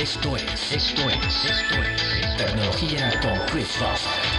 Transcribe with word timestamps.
Esto 0.00 0.36
es, 0.36 0.70
esto 0.70 1.10
es, 1.10 1.44
esto 1.44 1.74
es 1.82 2.36
Tecnología 2.36 3.18
con 3.20 3.36
Chris 3.46 3.66
Foster. 3.66 4.37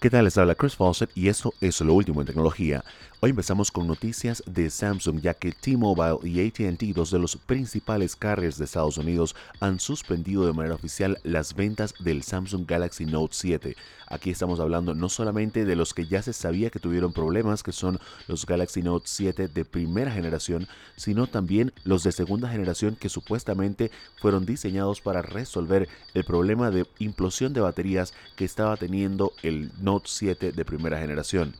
¿Qué 0.00 0.08
tal? 0.08 0.24
Les 0.24 0.38
habla 0.38 0.54
Chris 0.54 0.76
Fawcett 0.76 1.10
y 1.14 1.28
esto 1.28 1.52
es 1.60 1.78
lo 1.82 1.92
último 1.92 2.22
en 2.22 2.26
tecnología. 2.26 2.82
Hoy 3.22 3.28
empezamos 3.28 3.70
con 3.70 3.86
noticias 3.86 4.42
de 4.46 4.70
Samsung 4.70 5.20
ya 5.20 5.34
que 5.34 5.52
T-Mobile 5.52 6.26
y 6.26 6.40
ATT, 6.40 6.82
dos 6.94 7.10
de 7.10 7.18
los 7.18 7.36
principales 7.36 8.16
carriers 8.16 8.56
de 8.56 8.64
Estados 8.64 8.96
Unidos, 8.96 9.36
han 9.60 9.78
suspendido 9.78 10.46
de 10.46 10.54
manera 10.54 10.74
oficial 10.74 11.18
las 11.22 11.54
ventas 11.54 11.92
del 11.98 12.22
Samsung 12.22 12.64
Galaxy 12.66 13.04
Note 13.04 13.34
7. 13.36 13.76
Aquí 14.06 14.30
estamos 14.30 14.58
hablando 14.58 14.94
no 14.94 15.10
solamente 15.10 15.66
de 15.66 15.76
los 15.76 15.92
que 15.92 16.06
ya 16.06 16.22
se 16.22 16.32
sabía 16.32 16.70
que 16.70 16.80
tuvieron 16.80 17.12
problemas, 17.12 17.62
que 17.62 17.72
son 17.72 18.00
los 18.26 18.46
Galaxy 18.46 18.80
Note 18.80 19.04
7 19.06 19.48
de 19.48 19.64
primera 19.66 20.10
generación, 20.10 20.66
sino 20.96 21.26
también 21.26 21.74
los 21.84 22.02
de 22.02 22.12
segunda 22.12 22.48
generación 22.48 22.96
que 22.96 23.10
supuestamente 23.10 23.90
fueron 24.16 24.46
diseñados 24.46 25.02
para 25.02 25.20
resolver 25.20 25.90
el 26.14 26.24
problema 26.24 26.70
de 26.70 26.86
implosión 26.98 27.52
de 27.52 27.60
baterías 27.60 28.14
que 28.34 28.46
estaba 28.46 28.78
teniendo 28.78 29.34
el 29.42 29.70
Note 29.80 29.89
7 30.04 30.52
de 30.52 30.64
primera 30.64 30.98
generación. 30.98 31.54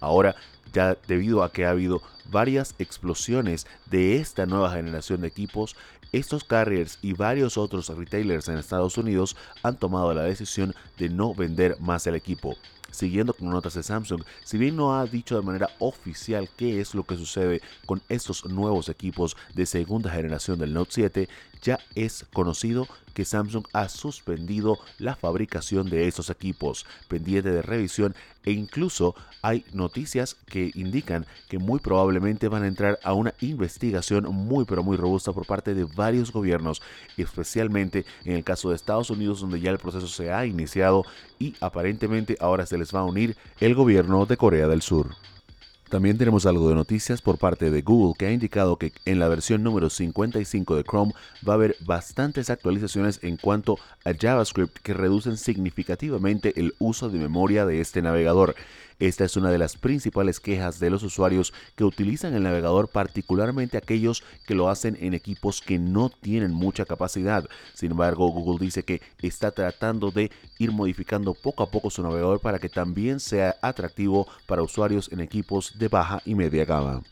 Ahora, 0.00 0.36
ya 0.72 0.96
debido 1.06 1.42
a 1.42 1.52
que 1.52 1.64
ha 1.64 1.70
habido 1.70 2.02
varias 2.30 2.74
explosiones 2.78 3.66
de 3.86 4.16
esta 4.16 4.46
nueva 4.46 4.72
generación 4.72 5.20
de 5.20 5.28
equipos, 5.28 5.76
estos 6.12 6.44
carriers 6.44 6.98
y 7.02 7.12
varios 7.12 7.56
otros 7.56 7.88
retailers 7.88 8.48
en 8.48 8.58
Estados 8.58 8.98
Unidos 8.98 9.36
han 9.62 9.78
tomado 9.78 10.12
la 10.14 10.22
decisión 10.22 10.74
de 10.98 11.08
no 11.08 11.34
vender 11.34 11.76
más 11.80 12.06
el 12.06 12.14
equipo. 12.14 12.56
Siguiendo 12.90 13.34
con 13.34 13.50
notas 13.50 13.74
de 13.74 13.82
Samsung, 13.82 14.22
si 14.44 14.58
bien 14.58 14.76
no 14.76 14.98
ha 14.98 15.06
dicho 15.06 15.36
de 15.36 15.46
manera 15.46 15.70
oficial 15.78 16.48
qué 16.56 16.80
es 16.80 16.94
lo 16.94 17.04
que 17.04 17.16
sucede 17.16 17.60
con 17.84 18.02
estos 18.08 18.44
nuevos 18.46 18.88
equipos 18.88 19.36
de 19.54 19.66
segunda 19.66 20.10
generación 20.10 20.58
del 20.58 20.72
Note 20.72 20.92
7, 20.94 21.28
ya 21.62 21.78
es 21.94 22.24
conocido 22.32 22.86
que 23.16 23.24
Samsung 23.24 23.64
ha 23.72 23.88
suspendido 23.88 24.78
la 24.98 25.16
fabricación 25.16 25.88
de 25.88 26.06
estos 26.06 26.28
equipos, 26.28 26.84
pendiente 27.08 27.50
de 27.50 27.62
revisión 27.62 28.14
e 28.44 28.52
incluso 28.52 29.16
hay 29.40 29.64
noticias 29.72 30.36
que 30.46 30.70
indican 30.74 31.26
que 31.48 31.58
muy 31.58 31.80
probablemente 31.80 32.48
van 32.48 32.62
a 32.62 32.68
entrar 32.68 32.98
a 33.02 33.14
una 33.14 33.32
investigación 33.40 34.26
muy 34.26 34.66
pero 34.66 34.82
muy 34.82 34.98
robusta 34.98 35.32
por 35.32 35.46
parte 35.46 35.74
de 35.74 35.84
varios 35.84 36.30
gobiernos, 36.30 36.82
especialmente 37.16 38.04
en 38.24 38.36
el 38.36 38.44
caso 38.44 38.68
de 38.68 38.76
Estados 38.76 39.08
Unidos 39.08 39.40
donde 39.40 39.60
ya 39.60 39.70
el 39.70 39.78
proceso 39.78 40.08
se 40.08 40.30
ha 40.30 40.44
iniciado 40.44 41.04
y 41.38 41.54
aparentemente 41.60 42.36
ahora 42.38 42.66
se 42.66 42.75
les 42.78 42.94
va 42.94 43.00
a 43.00 43.04
unir 43.04 43.36
el 43.60 43.74
gobierno 43.74 44.26
de 44.26 44.36
Corea 44.36 44.68
del 44.68 44.82
Sur. 44.82 45.14
También 45.88 46.18
tenemos 46.18 46.46
algo 46.46 46.68
de 46.68 46.74
noticias 46.74 47.22
por 47.22 47.38
parte 47.38 47.70
de 47.70 47.82
Google 47.82 48.14
que 48.18 48.26
ha 48.26 48.32
indicado 48.32 48.76
que 48.76 48.92
en 49.04 49.20
la 49.20 49.28
versión 49.28 49.62
número 49.62 49.88
55 49.88 50.74
de 50.74 50.82
Chrome 50.82 51.12
va 51.48 51.52
a 51.52 51.54
haber 51.54 51.76
bastantes 51.80 52.50
actualizaciones 52.50 53.20
en 53.22 53.36
cuanto 53.36 53.78
a 54.04 54.12
JavaScript 54.12 54.78
que 54.78 54.94
reducen 54.94 55.36
significativamente 55.36 56.58
el 56.58 56.74
uso 56.80 57.08
de 57.08 57.20
memoria 57.20 57.66
de 57.66 57.80
este 57.80 58.02
navegador. 58.02 58.56
Esta 58.98 59.26
es 59.26 59.36
una 59.36 59.50
de 59.50 59.58
las 59.58 59.76
principales 59.76 60.40
quejas 60.40 60.80
de 60.80 60.88
los 60.88 61.02
usuarios 61.02 61.52
que 61.74 61.84
utilizan 61.84 62.32
el 62.34 62.44
navegador, 62.44 62.88
particularmente 62.88 63.76
aquellos 63.76 64.24
que 64.46 64.54
lo 64.54 64.70
hacen 64.70 64.96
en 65.00 65.12
equipos 65.12 65.60
que 65.60 65.78
no 65.78 66.08
tienen 66.08 66.52
mucha 66.52 66.86
capacidad. 66.86 67.46
Sin 67.74 67.90
embargo, 67.90 68.28
Google 68.28 68.64
dice 68.64 68.84
que 68.84 69.02
está 69.20 69.50
tratando 69.50 70.10
de 70.10 70.30
ir 70.58 70.72
modificando 70.72 71.34
poco 71.34 71.62
a 71.62 71.70
poco 71.70 71.90
su 71.90 72.02
navegador 72.02 72.40
para 72.40 72.58
que 72.58 72.70
también 72.70 73.20
sea 73.20 73.56
atractivo 73.60 74.26
para 74.46 74.62
usuarios 74.62 75.12
en 75.12 75.20
equipos 75.20 75.78
de 75.78 75.88
baja 75.88 76.22
y 76.24 76.34
media 76.34 76.64
gama. 76.64 77.02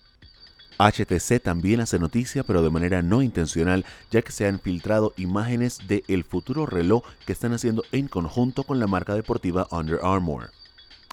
HTC 0.79 1.41
también 1.43 1.81
hace 1.81 1.99
noticia, 1.99 2.43
pero 2.45 2.63
de 2.63 2.71
manera 2.71 3.03
no 3.03 3.23
intencional, 3.23 3.85
ya 4.11 4.23
que 4.23 4.33
se 4.33 4.47
han 4.47 4.59
filtrado 4.59 5.13
imágenes 5.17 5.81
del 5.87 6.25
futuro 6.25 6.65
reloj 6.65 7.05
que 7.27 7.33
están 7.33 7.53
haciendo 7.53 7.85
en 7.93 8.09
conjunto 8.09 8.65
con 8.65 8.81
la 8.81 8.87
marca 8.87 9.15
deportiva 9.15 9.69
Under 9.71 10.01
Armour. 10.03 10.51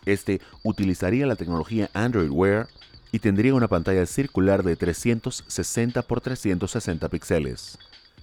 Este 0.06 0.42
utilizaría 0.64 1.26
la 1.26 1.36
tecnología 1.36 1.90
Android 1.94 2.30
Wear 2.30 2.68
y 3.12 3.20
tendría 3.20 3.54
una 3.54 3.68
pantalla 3.68 4.06
circular 4.06 4.64
de 4.64 4.76
360 4.76 6.00
x 6.00 6.22
360 6.22 7.10
píxeles. 7.10 7.78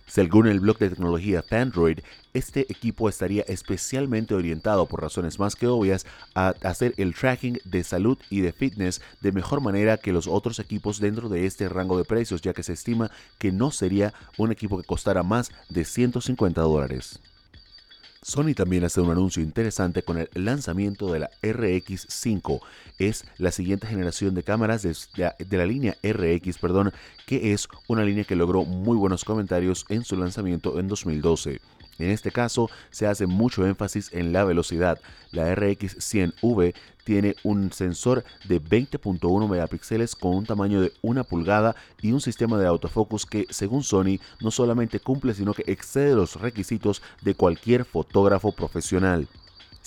Según 0.08 0.46
el 0.46 0.60
blog 0.60 0.78
de 0.78 0.88
tecnología 0.88 1.44
Android, 1.50 1.98
este 2.32 2.60
equipo 2.72 3.10
estaría 3.10 3.42
especialmente 3.42 4.34
orientado 4.34 4.86
por 4.86 5.02
razones 5.02 5.38
más 5.38 5.54
que 5.54 5.66
obvias 5.66 6.06
a 6.34 6.54
hacer 6.62 6.94
el 6.96 7.14
tracking 7.14 7.58
de 7.66 7.84
salud 7.84 8.16
y 8.30 8.40
de 8.40 8.52
fitness 8.52 9.02
de 9.20 9.32
mejor 9.32 9.60
manera 9.60 9.98
que 9.98 10.14
los 10.14 10.26
otros 10.26 10.60
equipos 10.60 10.98
dentro 10.98 11.28
de 11.28 11.44
este 11.44 11.68
rango 11.68 11.98
de 11.98 12.06
precios, 12.06 12.40
ya 12.40 12.54
que 12.54 12.62
se 12.62 12.72
estima 12.72 13.10
que 13.38 13.52
no 13.52 13.70
sería 13.70 14.14
un 14.38 14.50
equipo 14.50 14.78
que 14.78 14.86
costara 14.86 15.22
más 15.22 15.50
de 15.68 15.84
150 15.84 16.58
dólares. 16.62 17.20
Sony 18.28 18.52
también 18.54 18.84
hace 18.84 19.00
un 19.00 19.10
anuncio 19.10 19.42
interesante 19.42 20.02
con 20.02 20.18
el 20.18 20.28
lanzamiento 20.34 21.10
de 21.10 21.20
la 21.20 21.30
RX5. 21.40 22.60
Es 22.98 23.24
la 23.38 23.50
siguiente 23.50 23.86
generación 23.86 24.34
de 24.34 24.42
cámaras 24.42 24.82
de, 24.82 25.56
la 25.56 25.64
línea 25.64 25.96
RX, 26.02 26.58
perdón, 26.58 26.92
que 27.24 27.54
es 27.54 27.68
una 27.86 28.04
línea 28.04 28.24
que 28.24 28.36
logró 28.36 28.66
muy 28.66 28.98
buenos 28.98 29.24
comentarios 29.24 29.86
en 29.88 30.04
su 30.04 30.14
lanzamiento 30.14 30.78
en 30.78 30.88
2012. 30.88 31.62
En 31.98 32.10
este 32.10 32.30
caso 32.30 32.70
se 32.90 33.06
hace 33.06 33.26
mucho 33.26 33.66
énfasis 33.66 34.12
en 34.12 34.32
la 34.32 34.44
velocidad. 34.44 35.00
La 35.32 35.54
RX 35.54 35.98
100V 35.98 36.74
tiene 37.04 37.36
un 37.42 37.72
sensor 37.72 38.24
de 38.44 38.60
20.1 38.60 39.48
megapíxeles 39.48 40.14
con 40.14 40.34
un 40.34 40.44
tamaño 40.44 40.80
de 40.80 40.92
una 41.02 41.24
pulgada 41.24 41.74
y 42.00 42.12
un 42.12 42.20
sistema 42.20 42.58
de 42.58 42.66
autofocus 42.66 43.24
que, 43.26 43.46
según 43.50 43.82
Sony, 43.82 44.18
no 44.40 44.50
solamente 44.50 45.00
cumple 45.00 45.34
sino 45.34 45.54
que 45.54 45.64
excede 45.66 46.14
los 46.14 46.40
requisitos 46.40 47.02
de 47.22 47.34
cualquier 47.34 47.84
fotógrafo 47.84 48.52
profesional. 48.52 49.26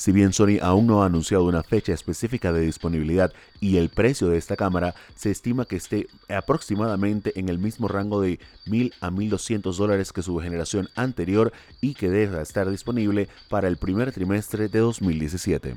Si 0.02 0.12
bien 0.12 0.34
Sony 0.34 0.58
aún 0.64 0.88
no 0.88 1.04
ha 1.04 1.06
anunciado 1.06 1.44
una 1.44 1.62
fecha 1.62 1.94
específica 1.94 2.52
de 2.52 2.62
disponibilidad 2.62 3.32
y 3.60 3.78
el 3.78 3.90
precio 3.90 4.30
de 4.30 4.40
esta 4.40 4.56
cámara 4.56 4.96
se 5.14 5.30
estima 5.30 5.66
que 5.66 5.76
esté 5.76 6.08
aproximadamente 6.28 7.40
en 7.40 7.50
el 7.50 7.60
mismo 7.60 7.88
rango 7.88 8.20
de 8.20 8.40
1000 8.66 8.96
a 9.00 9.12
1200 9.12 9.78
dólares 9.78 10.12
que 10.12 10.24
su 10.24 10.40
generación 10.40 10.90
anterior 10.96 11.54
y 11.82 11.94
que 11.94 12.10
debe 12.10 12.42
estar 12.42 12.68
disponible 12.68 13.30
para 13.48 13.68
el 13.68 13.78
primer 13.78 14.12
trimestre 14.12 14.70
de 14.70 14.80
2017. 14.80 15.76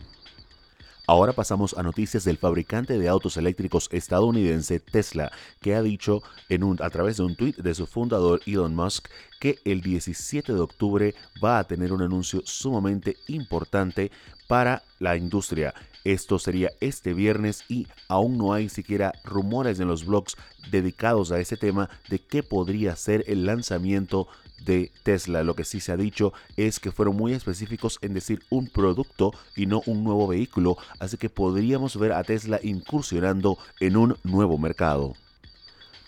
Ahora 1.06 1.34
pasamos 1.34 1.76
a 1.76 1.82
noticias 1.82 2.24
del 2.24 2.38
fabricante 2.38 2.98
de 2.98 3.08
autos 3.08 3.36
eléctricos 3.36 3.90
estadounidense 3.92 4.80
Tesla, 4.80 5.30
que 5.60 5.74
ha 5.74 5.82
dicho 5.82 6.22
en 6.48 6.64
un, 6.64 6.78
a 6.80 6.88
través 6.88 7.18
de 7.18 7.24
un 7.24 7.36
tuit 7.36 7.56
de 7.58 7.74
su 7.74 7.86
fundador 7.86 8.40
Elon 8.46 8.74
Musk 8.74 9.08
que 9.38 9.58
el 9.66 9.82
17 9.82 10.54
de 10.54 10.60
octubre 10.60 11.14
va 11.44 11.58
a 11.58 11.64
tener 11.64 11.92
un 11.92 12.00
anuncio 12.00 12.40
sumamente 12.46 13.18
importante 13.26 14.10
para 14.48 14.82
la 15.04 15.16
industria. 15.16 15.74
Esto 16.02 16.38
sería 16.38 16.70
este 16.80 17.14
viernes 17.14 17.64
y 17.68 17.86
aún 18.08 18.36
no 18.36 18.52
hay 18.52 18.68
siquiera 18.68 19.12
rumores 19.22 19.78
en 19.78 19.88
los 19.88 20.04
blogs 20.04 20.36
dedicados 20.70 21.30
a 21.30 21.40
ese 21.40 21.56
tema 21.56 21.88
de 22.08 22.18
qué 22.18 22.42
podría 22.42 22.96
ser 22.96 23.22
el 23.26 23.46
lanzamiento 23.46 24.26
de 24.64 24.90
Tesla. 25.02 25.42
Lo 25.42 25.54
que 25.54 25.64
sí 25.64 25.80
se 25.80 25.92
ha 25.92 25.96
dicho 25.96 26.32
es 26.56 26.80
que 26.80 26.90
fueron 26.90 27.16
muy 27.16 27.34
específicos 27.34 27.98
en 28.00 28.14
decir 28.14 28.40
un 28.50 28.68
producto 28.68 29.32
y 29.54 29.66
no 29.66 29.82
un 29.86 30.04
nuevo 30.04 30.26
vehículo, 30.26 30.78
así 30.98 31.16
que 31.18 31.28
podríamos 31.28 31.96
ver 31.98 32.12
a 32.12 32.24
Tesla 32.24 32.58
incursionando 32.62 33.58
en 33.80 33.96
un 33.96 34.16
nuevo 34.24 34.58
mercado. 34.58 35.14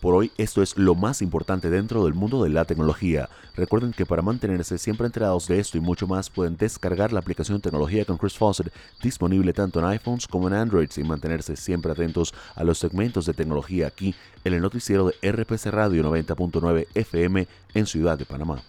Por 0.00 0.14
hoy 0.14 0.30
esto 0.36 0.62
es 0.62 0.76
lo 0.76 0.94
más 0.94 1.22
importante 1.22 1.70
dentro 1.70 2.04
del 2.04 2.14
mundo 2.14 2.42
de 2.44 2.50
la 2.50 2.64
tecnología. 2.64 3.28
Recuerden 3.56 3.92
que 3.92 4.04
para 4.04 4.22
mantenerse 4.22 4.76
siempre 4.76 5.06
enterados 5.06 5.48
de 5.48 5.58
esto 5.58 5.78
y 5.78 5.80
mucho 5.80 6.06
más 6.06 6.28
pueden 6.28 6.56
descargar 6.56 7.12
la 7.12 7.20
aplicación 7.20 7.60
Tecnología 7.60 8.04
con 8.04 8.18
Chris 8.18 8.36
Fawcett 8.36 8.72
disponible 9.02 9.52
tanto 9.52 9.78
en 9.78 9.86
iPhones 9.86 10.26
como 10.26 10.48
en 10.48 10.54
Android 10.54 10.90
y 10.96 11.02
mantenerse 11.04 11.56
siempre 11.56 11.92
atentos 11.92 12.34
a 12.54 12.64
los 12.64 12.78
segmentos 12.78 13.26
de 13.26 13.34
tecnología 13.34 13.86
aquí 13.86 14.14
en 14.44 14.52
el 14.52 14.60
noticiero 14.60 15.06
de 15.06 15.32
RPC 15.32 15.66
Radio 15.66 16.02
90.9 16.04 16.86
FM 16.94 17.48
en 17.74 17.86
Ciudad 17.86 18.18
de 18.18 18.26
Panamá. 18.26 18.62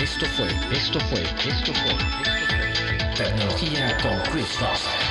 Esto 0.00 0.26
fue, 0.36 0.48
esto 0.76 0.98
fue, 1.00 1.22
esto 1.22 1.72
fue, 1.74 1.92
esto 1.92 2.22
fue 2.24 3.24
Tecnología 3.24 3.96
con 4.02 4.32
Chris 4.32 4.46
Fawcett. 4.58 5.01